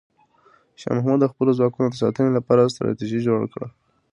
[0.81, 3.67] شاه محمود د خپلو ځواکونو د ساتنې لپاره ستراتیژي جوړه کړه.